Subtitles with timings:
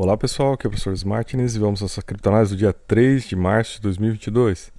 [0.00, 3.24] Olá pessoal, aqui é o professor Martins e vamos à nossa criptonase do dia 3
[3.24, 4.72] de março de 2022.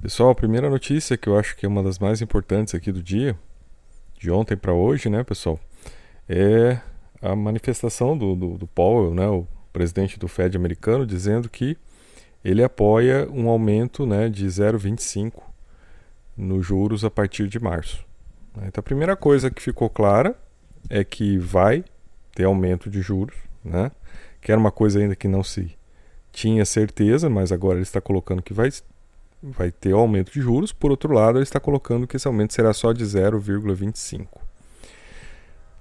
[0.00, 3.02] Pessoal, a primeira notícia que eu acho que é uma das mais importantes aqui do
[3.02, 3.36] dia,
[4.16, 5.58] de ontem para hoje, né pessoal,
[6.28, 6.78] é
[7.20, 11.76] a manifestação do, do, do Powell, né, o presidente do Fed americano, dizendo que
[12.44, 15.42] ele apoia um aumento né, de 0,25
[16.36, 18.06] nos juros a partir de março.
[18.58, 20.38] Então a primeira coisa que ficou clara
[20.88, 21.84] é que vai
[22.32, 23.34] ter aumento de juros,
[23.64, 23.90] né?
[24.42, 25.74] Que era uma coisa ainda que não se
[26.32, 28.68] tinha certeza, mas agora ele está colocando que vai,
[29.40, 30.72] vai ter aumento de juros.
[30.72, 34.26] Por outro lado, ele está colocando que esse aumento será só de 0,25.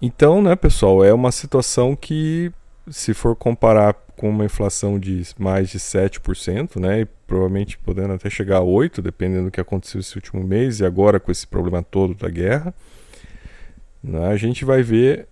[0.02, 2.52] Então, né, pessoal, é uma situação que,
[2.90, 8.30] se for comparar com uma inflação de mais de 7%, né, e provavelmente podendo até
[8.30, 11.82] chegar a 8%, dependendo do que aconteceu esse último mês e agora com esse problema
[11.82, 12.74] todo da guerra,
[14.04, 15.28] né, a gente vai ver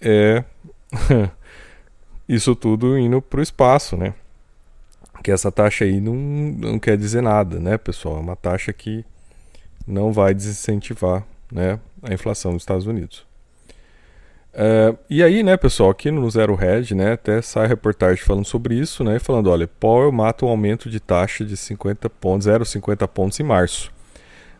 [0.00, 0.44] é,
[2.28, 4.14] isso tudo indo para o espaço, né?
[5.22, 8.18] Que essa taxa aí não, não quer dizer nada, né, pessoal?
[8.18, 9.04] É uma taxa que
[9.86, 13.26] não vai desincentivar né, a inflação dos Estados Unidos.
[14.52, 18.74] Uh, e aí, né, pessoal, aqui no Zero Red, né, até sai reportagem falando sobre
[18.74, 23.38] isso, né, falando, olha, Powell mata um aumento de taxa de 50 pontos, 0,50 pontos
[23.38, 23.92] em março,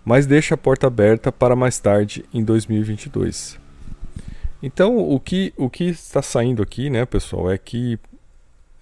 [0.04, 3.58] mas deixa a porta aberta para mais tarde em 2022.
[4.62, 7.98] Então, o que, o que está saindo aqui, né, pessoal, é que.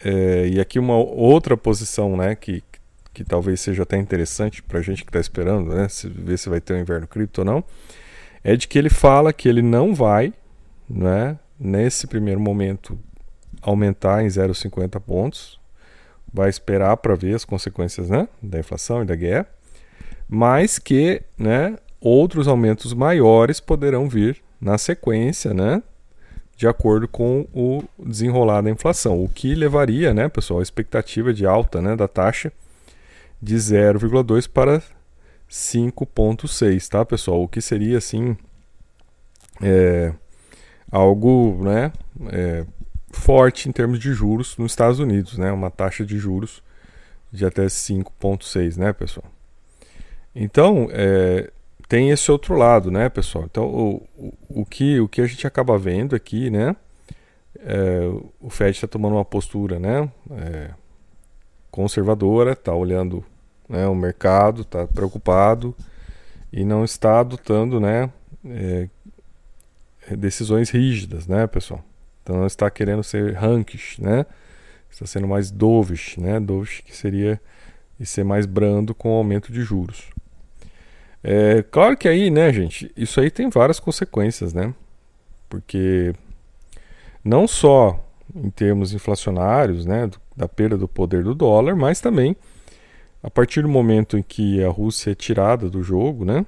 [0.04, 2.62] É, e aqui uma outra posição, né, que,
[3.14, 6.48] que talvez seja até interessante para a gente que está esperando, né, se, ver se
[6.48, 7.64] vai ter um inverno cripto ou não,
[8.44, 10.34] é de que ele fala que ele não vai,
[10.88, 12.98] né, nesse primeiro momento,
[13.62, 15.58] aumentar em 0,50 pontos,
[16.32, 19.48] vai esperar para ver as consequências né, da inflação e da guerra,
[20.28, 25.80] mas que né, outros aumentos maiores poderão vir na sequência, né?
[26.56, 31.46] De acordo com o desenrolar da inflação, o que levaria, né, pessoal, a expectativa de
[31.46, 32.50] alta né, da taxa
[33.40, 34.82] de 0,2 para
[35.48, 37.42] 5,6, tá, pessoal?
[37.42, 38.36] O que seria, assim,
[39.62, 40.12] é,
[40.90, 41.92] algo, né,
[42.32, 42.64] é,
[43.10, 45.52] forte em termos de juros nos Estados Unidos, né?
[45.52, 46.62] Uma taxa de juros
[47.30, 49.26] de até 5,6, né, pessoal?
[50.34, 51.50] Então, é,
[51.88, 53.44] tem esse outro lado, né, pessoal?
[53.44, 54.32] Então, o, o,
[54.62, 56.74] o, que, o que a gente acaba vendo aqui, né?
[57.60, 58.00] É,
[58.40, 60.10] o Fed está tomando uma postura, né?
[60.32, 60.70] É,
[61.70, 63.24] conservadora, está olhando
[63.68, 65.74] né, o mercado, está preocupado
[66.52, 68.10] e não está adotando, né?
[68.44, 68.88] É,
[70.16, 71.84] decisões rígidas, né, pessoal?
[72.22, 74.26] Então, não está querendo ser hawkish, né?
[74.90, 76.40] Está sendo mais dovish, né?
[76.40, 77.40] Dovish que seria
[77.98, 80.15] e ser mais brando com o aumento de juros.
[81.28, 84.72] É, claro que aí, né, gente, isso aí tem várias consequências, né?
[85.48, 86.14] Porque
[87.24, 88.00] não só
[88.32, 92.36] em termos inflacionários, né, da perda do poder do dólar, mas também
[93.24, 96.46] a partir do momento em que a Rússia é tirada do jogo, né,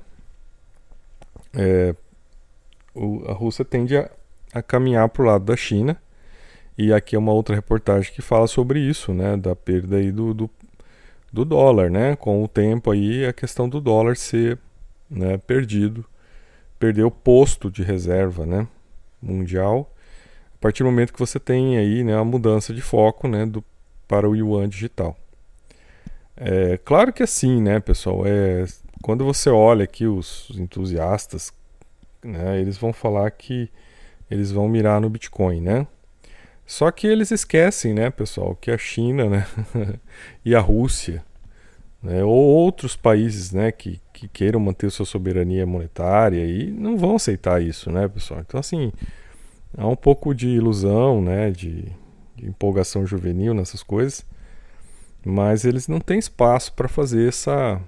[1.54, 1.92] é,
[2.94, 4.08] o, a Rússia tende a,
[4.54, 6.00] a caminhar para o lado da China.
[6.76, 10.32] E aqui é uma outra reportagem que fala sobre isso, né, da perda aí do,
[10.32, 10.50] do,
[11.32, 14.56] do dólar, né, com o tempo aí a questão do dólar ser
[15.10, 16.04] né, perdido,
[16.78, 18.66] perdeu o posto de reserva né,
[19.20, 19.92] mundial,
[20.54, 23.64] a partir do momento que você tem aí né, a mudança de foco né, do,
[24.06, 25.16] para o yuan digital.
[26.36, 28.64] É claro que assim, né, pessoal, é,
[29.02, 31.52] quando você olha aqui os, os entusiastas,
[32.22, 33.70] né, eles vão falar que
[34.30, 35.86] eles vão mirar no Bitcoin, né?
[36.66, 39.46] Só que eles esquecem, né, pessoal, que a China né,
[40.44, 41.24] e a Rússia
[42.02, 47.16] né, ou outros países né, que, que queiram manter sua soberania monetária e não vão
[47.16, 48.40] aceitar isso, né, pessoal?
[48.40, 48.92] Então, assim,
[49.76, 51.84] há um pouco de ilusão, né, de,
[52.36, 54.24] de empolgação juvenil nessas coisas,
[55.24, 57.80] mas eles não têm espaço para fazer essa,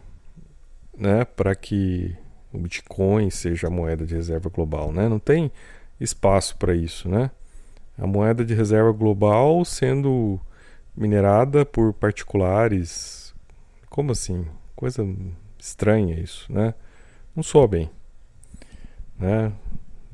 [0.96, 2.16] né, para que
[2.52, 5.08] o Bitcoin seja a moeda de reserva global, né?
[5.08, 5.52] Não tem
[6.00, 7.30] espaço para isso, né?
[7.96, 10.40] A moeda de reserva global sendo
[10.96, 13.19] minerada por particulares
[13.90, 14.46] como assim?
[14.74, 15.04] Coisa
[15.58, 16.72] estranha isso, né?
[17.36, 17.90] Não soa bem,
[19.18, 19.52] né?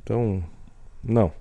[0.02, 0.42] Então,
[1.04, 1.32] não.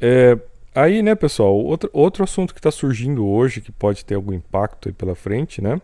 [0.00, 0.38] É,
[0.74, 4.88] aí, né, pessoal, outro, outro assunto que está surgindo hoje, que pode ter algum impacto
[4.88, 5.82] aí pela frente, né?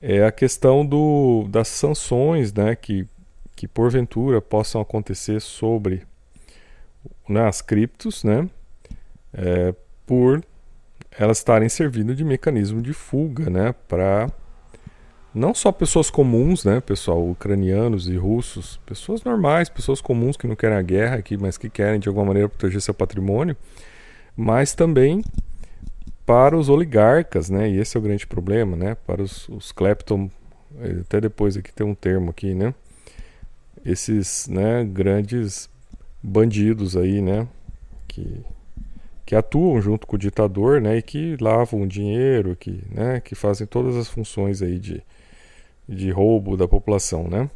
[0.00, 3.06] É a questão do, das sanções, né, que,
[3.54, 6.06] que porventura possam acontecer sobre
[7.28, 8.48] né, as criptos, né?
[9.32, 9.74] É,
[10.06, 10.42] por
[11.18, 14.30] elas estarem servindo de mecanismo de fuga, né, para
[15.34, 20.56] não só pessoas comuns, né, pessoal, ucranianos e russos, pessoas normais, pessoas comuns que não
[20.56, 23.56] querem a guerra aqui, mas que querem de alguma maneira proteger seu patrimônio,
[24.36, 25.22] mas também
[26.26, 27.68] para os oligarcas, né?
[27.68, 28.94] E esse é o grande problema, né?
[28.94, 30.30] Para os, os klepton,
[31.00, 32.74] até depois aqui tem um termo aqui, né?
[33.84, 35.68] Esses, né, grandes
[36.22, 37.48] bandidos aí, né?
[38.06, 38.44] Que,
[39.24, 40.98] que atuam junto com o ditador, né?
[40.98, 43.20] E que lavam dinheiro, que, né?
[43.20, 45.02] Que fazem todas as funções aí de,
[45.88, 47.48] de roubo da população, né?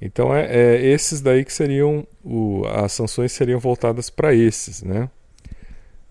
[0.00, 5.08] Então é, é esses daí que seriam o, as sanções seriam voltadas para esses, né?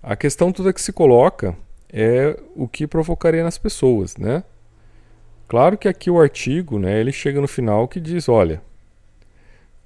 [0.02, 1.56] A questão toda que se coloca
[1.92, 4.44] é o que provocaria nas pessoas, né?
[5.48, 8.62] Claro que aqui o artigo, né, ele chega no final que diz, olha,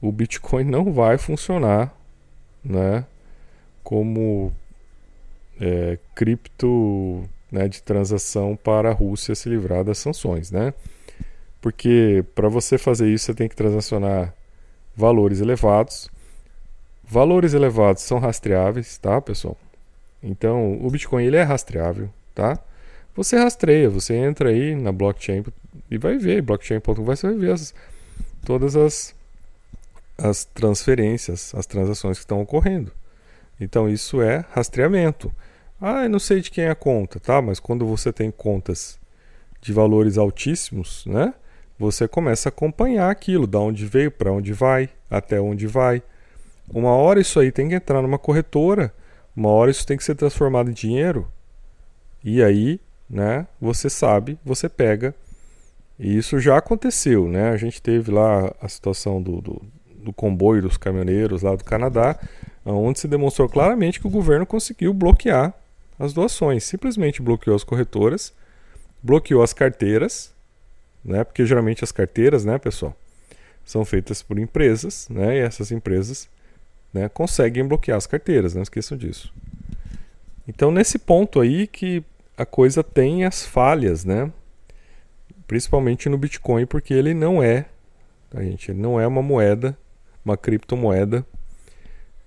[0.02, 1.94] o Bitcoin não vai funcionar,
[2.64, 3.06] né,
[3.84, 4.54] como
[5.60, 10.74] é, cripto né, de transação para a Rússia se livrar das sanções, né?
[11.62, 14.34] Porque para você fazer isso você tem que transacionar
[14.96, 16.10] valores elevados.
[17.04, 19.58] Valores elevados são rastreáveis, tá, pessoal?
[20.22, 22.60] Então, o Bitcoin ele é rastreável, tá?
[23.16, 25.44] Você rastreia, você entra aí na blockchain
[25.90, 27.74] e vai ver, blockchain.com vai ver as,
[28.46, 29.16] todas as,
[30.18, 32.92] as transferências, as transações que estão ocorrendo.
[33.60, 35.34] Então, isso é rastreamento.
[35.82, 37.42] Ah, eu não sei de quem é a conta, tá?
[37.42, 39.00] Mas quando você tem contas
[39.62, 41.34] de valores altíssimos, né?
[41.78, 46.04] Você começa a acompanhar aquilo, da onde veio, para onde vai, até onde vai.
[46.72, 48.94] Uma hora isso aí tem que entrar numa corretora
[49.40, 51.26] uma hora isso tem que ser transformado em dinheiro.
[52.22, 52.78] E aí,
[53.10, 55.16] né, você sabe, você pega.
[55.98, 57.50] E isso já aconteceu, né?
[57.50, 59.62] A gente teve lá a situação do, do,
[59.96, 62.20] do comboio dos caminhoneiros lá do Canadá,
[62.66, 65.54] onde se demonstrou claramente que o governo conseguiu bloquear
[66.00, 66.64] as doações.
[66.64, 68.34] Simplesmente bloqueou as corretoras,
[69.04, 70.34] bloqueou as carteiras,
[71.04, 71.24] né?
[71.24, 72.96] Porque geralmente as carteiras, né, pessoal,
[73.66, 75.38] são feitas por empresas, né?
[75.38, 76.30] E essas empresas
[76.94, 79.34] né, conseguem bloquear as carteiras, não esqueçam disso.
[80.48, 82.04] Então, nesse ponto aí que
[82.36, 84.32] a coisa tem as falhas, né?
[85.46, 87.66] Principalmente no Bitcoin, porque ele não é,
[88.32, 89.78] a tá, gente, ele não é uma moeda,
[90.24, 91.26] uma criptomoeda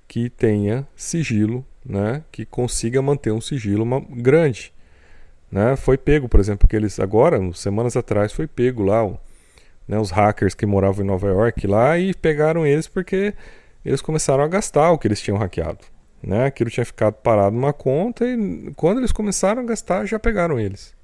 [0.07, 2.23] que tenha sigilo, né?
[2.31, 4.73] Que consiga manter um sigilo uma, grande,
[5.50, 5.76] né?
[5.76, 9.06] Foi pego, por exemplo, que eles agora, semanas atrás, foi pego lá,
[9.87, 13.34] né, os hackers que moravam em Nova York lá e pegaram eles porque
[13.84, 15.84] eles começaram a gastar o que eles tinham hackeado.
[16.23, 16.46] Né?
[16.46, 20.94] Aquilo tinha ficado parado numa conta e quando eles começaram a gastar, já pegaram eles.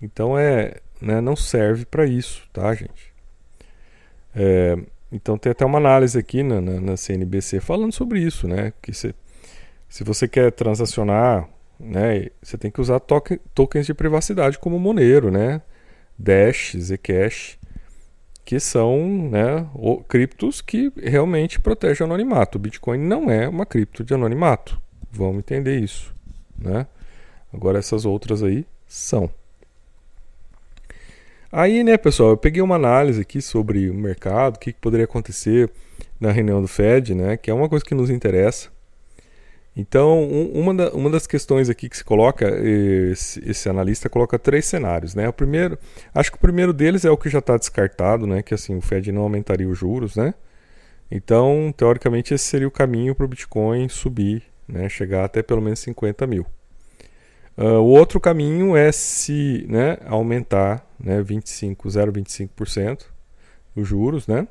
[0.00, 3.12] Então é, né, não serve para isso, tá, gente?
[4.34, 4.76] É,
[5.12, 8.72] então tem até uma análise aqui na, na, na, CNBC falando sobre isso, né?
[8.80, 9.14] Que se,
[9.92, 11.46] se você quer transacionar,
[11.78, 15.60] né, você tem que usar token, tokens de privacidade como Monero, né?
[16.18, 17.58] Dash, Zcash
[18.42, 19.68] que são né,
[20.08, 22.56] criptos que realmente protegem o anonimato.
[22.56, 24.80] O Bitcoin não é uma cripto de anonimato.
[25.10, 26.14] Vamos entender isso.
[26.58, 26.86] Né?
[27.52, 29.30] Agora essas outras aí são.
[31.52, 35.04] Aí, né, pessoal, eu peguei uma análise aqui sobre o mercado, o que, que poderia
[35.04, 35.70] acontecer
[36.18, 38.70] na reunião do Fed, né, que é uma coisa que nos interessa.
[39.74, 44.38] Então, um, uma, da, uma das questões aqui que se coloca, esse, esse, analista coloca
[44.38, 45.26] três cenários, né?
[45.28, 45.78] O primeiro,
[46.14, 48.42] acho que o primeiro deles é o que já está descartado, né?
[48.42, 50.34] Que assim, o Fed não aumentaria os juros, né?
[51.10, 54.88] Então, teoricamente, esse seria o caminho para o Bitcoin subir, né?
[54.90, 56.46] Chegar até pelo menos 50 mil.
[57.56, 63.04] Uh, o outro caminho é se né, aumentar né, 25, 0,25%
[63.76, 64.46] os juros, né?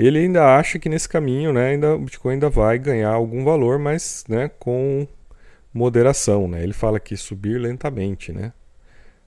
[0.00, 3.80] Ele ainda acha que nesse caminho, né, ainda, o Bitcoin ainda vai ganhar algum valor,
[3.80, 5.08] mas né, com
[5.74, 6.46] moderação.
[6.46, 6.62] Né?
[6.62, 8.30] Ele fala que subir lentamente.
[8.32, 8.52] Né?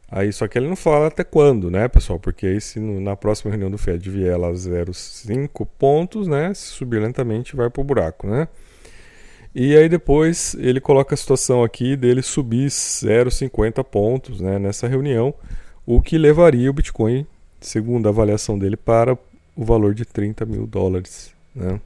[0.09, 2.17] Aí, só que ele não fala até quando, né, pessoal?
[2.17, 6.53] Porque aí, se no, na próxima reunião do Fed vier lá 0,5 pontos, né?
[6.53, 8.47] Se subir lentamente, vai para o buraco, né?
[9.53, 15.33] E aí depois ele coloca a situação aqui dele subir 0,50 pontos né, nessa reunião,
[15.85, 17.27] o que levaria o Bitcoin,
[17.59, 19.17] segundo a avaliação dele, para
[19.55, 21.33] o valor de 30 mil dólares.
[21.55, 21.79] Né?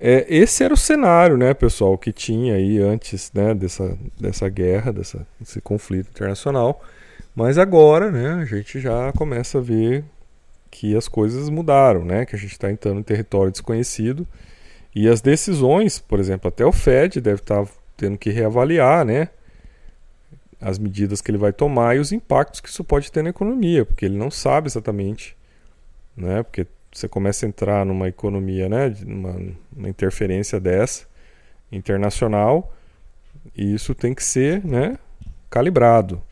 [0.00, 4.92] É, esse era o cenário, né, pessoal, que tinha aí antes né, dessa, dessa guerra,
[4.92, 6.82] dessa, desse conflito internacional.
[7.34, 10.04] Mas agora, né, a gente já começa a ver
[10.70, 14.26] que as coisas mudaram, né, que a gente está entrando em território desconhecido
[14.94, 19.28] e as decisões, por exemplo, até o Fed deve estar tá tendo que reavaliar, né,
[20.60, 23.84] as medidas que ele vai tomar e os impactos que isso pode ter na economia,
[23.84, 25.36] porque ele não sabe exatamente
[26.16, 26.42] né?
[26.42, 28.94] Porque você começa a entrar numa economia, né?
[29.06, 29.40] Uma,
[29.76, 31.06] uma interferência dessa
[31.70, 32.72] internacional
[33.56, 34.98] e isso tem que ser, né?
[35.50, 36.22] Calibrado.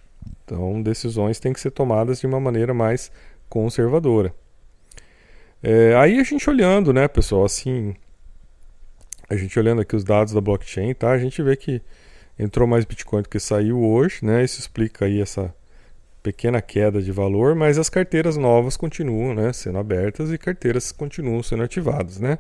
[0.44, 3.10] Então, decisões têm que ser tomadas de uma maneira mais
[3.49, 4.34] conservadora.
[5.62, 7.94] É, aí a gente olhando, né, pessoal, assim,
[9.28, 11.10] a gente olhando aqui os dados da blockchain, tá?
[11.10, 11.82] A gente vê que
[12.38, 14.42] entrou mais Bitcoin do que saiu hoje, né?
[14.42, 15.54] Isso explica aí essa
[16.22, 21.42] pequena queda de valor, mas as carteiras novas continuam, né, sendo abertas e carteiras continuam
[21.42, 22.38] sendo ativadas, né?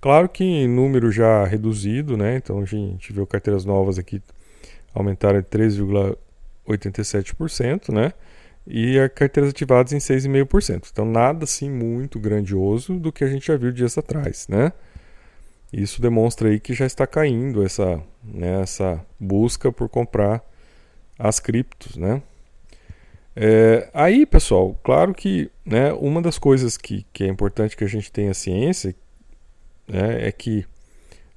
[0.00, 2.36] Claro que em número já reduzido, né?
[2.36, 4.22] Então a gente viu carteiras novas aqui
[4.94, 8.12] aumentaram em 3,87%, né?
[8.66, 10.88] E as carteiras ativadas em 6,5%.
[10.92, 14.74] Então nada assim muito grandioso do que a gente já viu dias atrás, né?
[15.72, 20.44] Isso demonstra aí que já está caindo essa, né, essa busca por comprar
[21.18, 22.22] as criptos, né?
[23.36, 27.88] É, aí, pessoal, claro que né, uma das coisas que, que é importante que a
[27.88, 28.94] gente tenha ciência
[29.88, 30.66] né, é que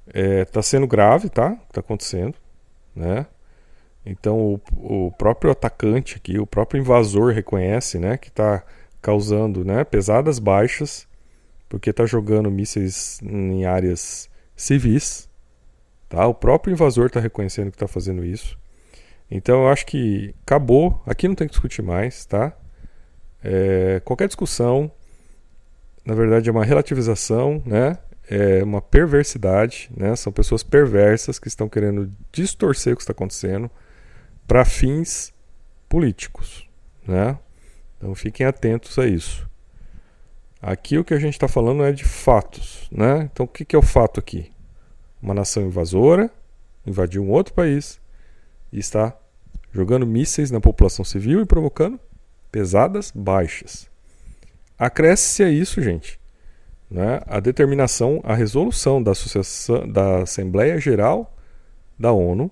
[0.06, 1.58] está é, tá sendo grave, tá?
[1.68, 2.34] Está acontecendo,
[2.94, 3.26] né?
[4.06, 8.64] Então o, o, próprio atacante aqui, o próprio invasor reconhece, né, que está
[9.02, 11.06] causando, né, pesadas baixas
[11.68, 15.28] porque está jogando mísseis em áreas civis,
[16.08, 16.26] tá?
[16.26, 18.58] O próprio invasor está reconhecendo que está fazendo isso.
[19.30, 21.02] Então eu acho que acabou.
[21.06, 22.56] Aqui não tem que discutir mais, tá?
[23.42, 24.90] É, qualquer discussão,
[26.04, 27.98] na verdade, é uma relativização, né?
[28.30, 30.14] É uma perversidade, né?
[30.16, 33.70] São pessoas perversas que estão querendo distorcer o que está acontecendo
[34.46, 35.32] para fins
[35.88, 36.68] políticos,
[37.06, 37.38] né?
[37.96, 39.48] Então fiquem atentos a isso.
[40.60, 43.28] Aqui o que a gente está falando é de fatos, né?
[43.32, 44.52] Então o que, que é o fato aqui?
[45.22, 46.30] Uma nação invasora
[46.86, 48.00] invadiu um outro país
[48.72, 49.16] e está
[49.72, 51.98] jogando mísseis na população civil e provocando
[52.50, 53.88] pesadas baixas.
[54.78, 56.18] Acresce a isso, gente,
[56.90, 59.12] né, a determinação, a resolução da,
[59.92, 61.34] da Assembleia Geral
[61.98, 62.50] da ONU,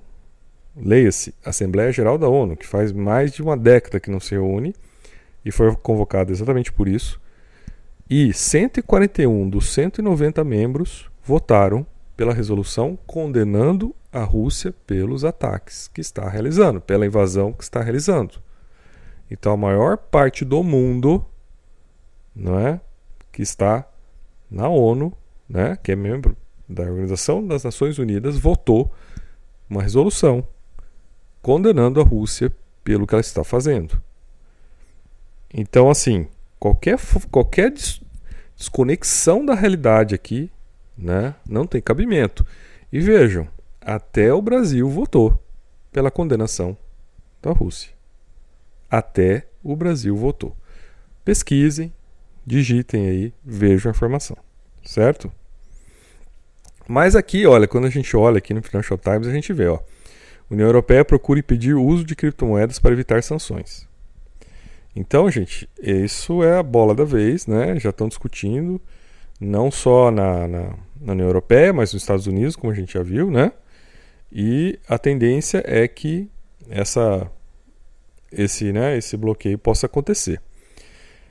[0.77, 4.75] leia-se, Assembleia Geral da ONU, que faz mais de uma década que não se reúne
[5.45, 7.21] e foi convocada exatamente por isso,
[8.11, 16.29] e 141 dos 190 membros votaram pela resolução condenando a Rússia pelos ataques que está
[16.29, 18.41] realizando, pela invasão que está realizando.
[19.31, 21.25] Então a maior parte do mundo,
[22.35, 22.81] não é,
[23.31, 23.87] que está
[24.51, 25.13] na ONU,
[25.49, 26.37] né, que é membro
[26.69, 28.91] da Organização das Nações Unidas, votou
[29.69, 30.47] uma resolução
[31.43, 32.51] condenando a Rússia
[32.83, 34.01] pelo que ela está fazendo.
[35.53, 36.27] Então assim,
[36.59, 36.99] qualquer
[37.31, 37.73] qualquer
[38.57, 40.51] desconexão da realidade aqui,
[40.97, 42.47] né, não tem cabimento.
[42.93, 43.49] E vejam,
[43.81, 45.43] até o Brasil votou
[45.93, 46.77] pela condenação
[47.43, 47.91] da Rússia.
[48.91, 50.57] Até o Brasil votou.
[51.25, 51.93] Pesquisem,
[52.45, 54.37] digitem aí, vejam a informação,
[54.85, 55.31] certo?
[56.89, 59.81] Mas aqui, olha, quando a gente olha aqui no Financial Times, a gente vê, ó,
[60.49, 63.89] União Europeia procura impedir o uso de criptomoedas para evitar sanções.
[64.95, 67.79] Então, gente, isso é a bola da vez, né?
[67.79, 68.81] Já estão discutindo,
[69.41, 73.03] não só na, na, na, União Europeia, mas nos Estados Unidos, como a gente já
[73.03, 73.53] viu, né?
[74.33, 76.31] E a tendência é que
[76.69, 77.31] essa,
[78.33, 80.41] esse, né, esse bloqueio possa acontecer.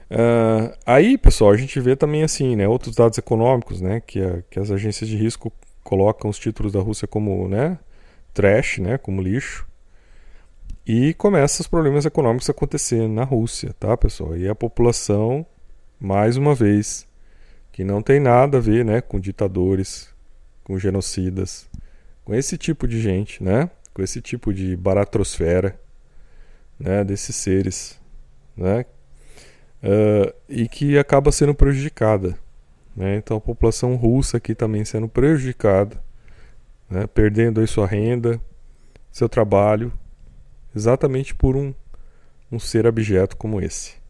[0.09, 4.41] Uh, aí, pessoal, a gente vê também assim, né, outros dados econômicos, né, que, a,
[4.50, 5.51] que as agências de risco
[5.83, 7.77] colocam os títulos da Rússia como, né,
[8.33, 9.67] trash, né, como lixo.
[10.85, 14.38] E começam os problemas econômicos a acontecer na Rússia, tá, pessoal?
[14.38, 15.43] E a população,
[16.00, 17.07] mais uma vez,
[17.75, 20.08] que não tem nada a ver, né, com ditadores,
[20.63, 21.70] com genocidas,
[22.24, 23.70] com esse tipo de gente, né?
[23.94, 25.77] Com esse tipo de baratrosfera,
[26.79, 27.03] né?
[27.03, 28.00] Desses seres,
[28.55, 28.86] né?
[29.84, 32.39] Uh, e que acaba sendo prejudicada,
[32.96, 33.17] né?
[33.17, 36.01] Então a população russa aqui também sendo prejudicada,
[36.89, 37.05] né?
[37.08, 38.39] Perdendo aí sua renda,
[39.12, 39.91] seu trabalho,
[40.74, 41.74] exatamente por um,
[42.50, 44.04] um ser abjeto como esse.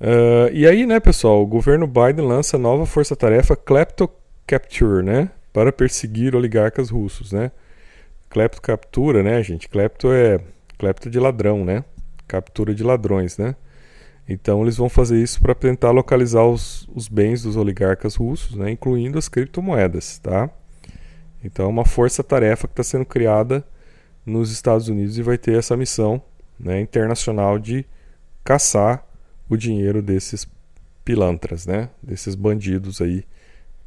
[0.00, 6.34] Uh, e aí, né, pessoal, o governo Biden lança nova força-tarefa Klepto-Capture, né, para perseguir
[6.34, 7.50] oligarcas russos, né.
[8.28, 9.68] Klepto captura, né, gente?
[9.68, 10.40] Klepto é
[10.76, 11.84] klepto de ladrão, né?
[12.26, 13.54] Captura de ladrões, né?
[14.28, 18.70] Então eles vão fazer isso para tentar localizar os, os bens dos oligarcas russos, né,
[18.72, 20.50] incluindo as criptomoedas, tá?
[21.42, 23.64] Então é uma força-tarefa que está sendo criada
[24.24, 26.20] nos Estados Unidos e vai ter essa missão
[26.58, 27.86] né, internacional de
[28.42, 29.05] caçar
[29.48, 30.46] o dinheiro desses
[31.04, 33.24] pilantras, né, desses bandidos aí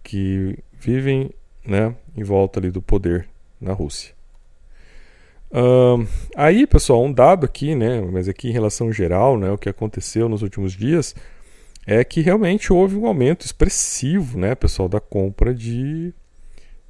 [0.03, 1.31] que vivem
[1.65, 3.27] né, em volta ali do poder
[3.59, 4.13] na Rússia.
[5.51, 9.67] Um, aí, pessoal, um dado aqui, né, mas aqui em relação geral, né, o que
[9.67, 11.15] aconteceu nos últimos dias
[11.85, 16.13] é que realmente houve um aumento expressivo, né, pessoal, da compra de,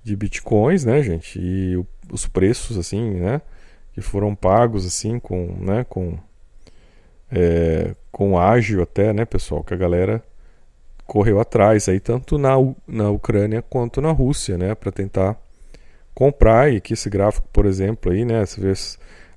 [0.03, 3.41] de bitcoins, né, gente, e o os preços assim, né,
[3.93, 6.17] que foram pagos assim com, né, com
[7.31, 10.23] é, com ágil até, né, pessoal, que a galera
[11.05, 12.53] correu atrás aí tanto na,
[12.87, 15.39] na Ucrânia quanto na Rússia, né, para tentar
[16.13, 18.73] comprar e aqui esse gráfico, por exemplo, aí, né, você vê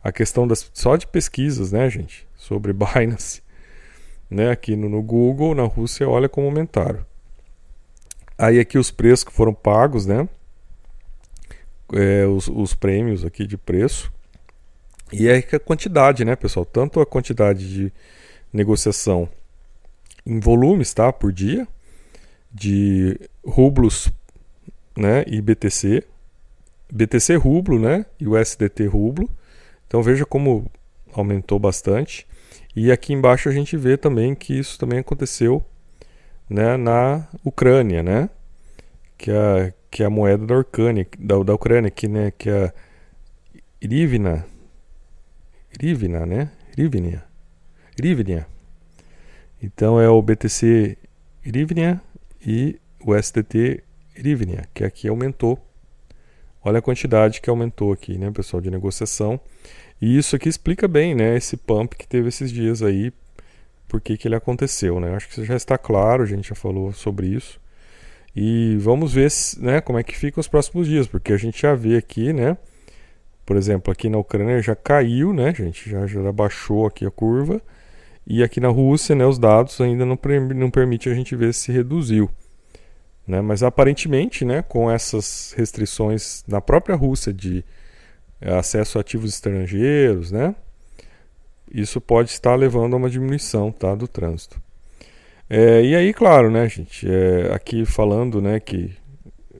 [0.02, 3.42] a questão das só de pesquisas, né, gente, sobre Binance,
[4.28, 7.04] né, aqui no, no Google, na Rússia, olha como aumentaram.
[8.36, 10.28] Aí aqui os preços que foram pagos, né,
[11.94, 14.12] é, os, os prêmios aqui de preço
[15.12, 17.92] e aí a quantidade, né, pessoal, tanto a quantidade de
[18.52, 19.28] negociação
[20.24, 21.12] em volumes, tá?
[21.12, 21.66] Por dia,
[22.52, 24.10] de rublos,
[24.96, 25.24] né?
[25.26, 26.04] E BTC,
[26.90, 28.06] BTC rublo, né?
[28.20, 29.28] E o SDT rublo.
[29.86, 30.70] Então veja como
[31.12, 32.26] aumentou bastante.
[32.74, 35.64] E aqui embaixo a gente vê também que isso também aconteceu,
[36.48, 36.76] né?
[36.76, 38.30] Na Ucrânia, né?
[39.18, 42.30] Que é, que é a moeda da Ucrânia, da, da Ucrânia, que, né?
[42.30, 42.72] Que é a
[43.80, 44.46] Irivna,
[45.80, 46.50] Irivna, né?
[46.76, 47.24] Irivnia.
[47.98, 48.46] Irivnia.
[49.62, 50.98] Então é o BTC
[51.44, 52.00] Hrivnia
[52.44, 53.82] e o STT
[54.16, 55.58] Hrivnia, que aqui aumentou.
[56.64, 59.40] Olha a quantidade que aumentou aqui, né, pessoal, de negociação.
[60.00, 63.12] E isso aqui explica bem, né, esse pump que teve esses dias aí,
[63.88, 65.14] por que, que ele aconteceu, né?
[65.14, 67.60] Acho que já está claro, a gente já falou sobre isso.
[68.34, 71.74] E vamos ver, né, como é que fica os próximos dias, porque a gente já
[71.74, 72.56] vê aqui, né,
[73.44, 77.60] por exemplo, aqui na Ucrânia já caiu, né, gente, já, já baixou aqui a curva.
[78.26, 80.18] E aqui na Rússia, né, os dados ainda não,
[80.54, 82.30] não permite a gente ver se reduziu.
[83.26, 83.40] Né?
[83.40, 87.64] Mas aparentemente, né, com essas restrições na própria Rússia de
[88.40, 90.54] eh, acesso a ativos estrangeiros, né,
[91.72, 94.60] isso pode estar levando a uma diminuição tá, do trânsito.
[95.48, 98.92] É, e aí, claro, né, gente, é, aqui falando né, que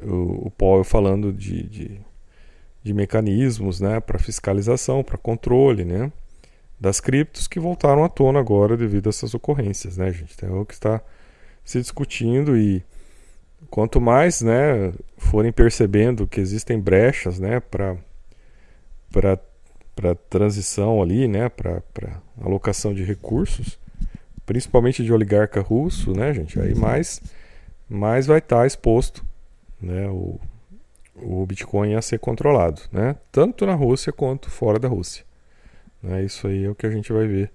[0.02, 2.00] o, o Paul falando de, de,
[2.82, 6.12] de mecanismos né, para fiscalização, para controle, né?
[6.82, 10.34] das criptos que voltaram à tona agora devido a essas ocorrências, né, gente?
[10.34, 11.00] Então é o que está
[11.64, 12.82] se discutindo e
[13.70, 17.96] quanto mais, né, forem percebendo que existem brechas, né, para
[19.94, 21.82] para transição ali, né, para
[22.40, 23.78] alocação de recursos,
[24.44, 26.58] principalmente de oligarca russo, né, gente?
[26.58, 27.22] Aí mais
[27.88, 29.24] mais vai estar tá exposto,
[29.80, 30.40] né, o
[31.14, 33.16] o Bitcoin a ser controlado, né?
[33.30, 35.24] Tanto na Rússia quanto fora da Rússia.
[36.02, 36.24] Né?
[36.24, 37.50] Isso aí é o que a gente vai ver.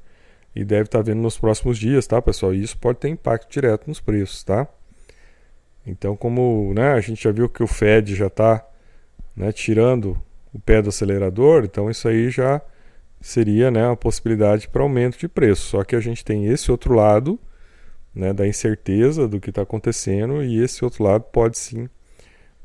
[0.56, 2.54] E deve estar tá vendo nos próximos dias, tá, pessoal?
[2.54, 4.68] E isso pode ter impacto direto nos preços, tá?
[5.86, 8.66] Então, como né, a gente já viu que o Fed já está
[9.36, 10.18] né, tirando
[10.54, 12.62] o pé do acelerador, então isso aí já
[13.22, 15.68] seria né, uma possibilidade para aumento de preço.
[15.68, 17.40] Só que a gente tem esse outro lado
[18.14, 21.88] né, da incerteza do que está acontecendo e esse outro lado pode sim,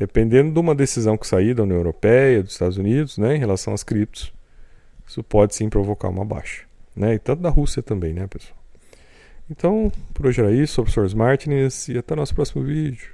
[0.02, 3.72] dependendo de uma decisão que sair da União Europeia, dos Estados Unidos, né, em relação
[3.72, 4.32] às criptos,
[5.06, 6.64] isso pode sim provocar uma baixa.
[6.96, 7.14] Né?
[7.14, 8.58] E tanto da Rússia também, né, pessoal?
[9.48, 13.12] Então, por hoje era isso, sou o professor Martins e até o nosso próximo vídeo.